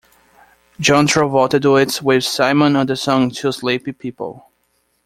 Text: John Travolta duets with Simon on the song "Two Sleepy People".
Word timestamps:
John 0.79 1.05
Travolta 1.05 1.61
duets 1.61 2.01
with 2.01 2.23
Simon 2.23 2.75
on 2.75 2.87
the 2.87 2.95
song 2.95 3.29
"Two 3.29 3.51
Sleepy 3.51 3.91
People". 3.91 4.47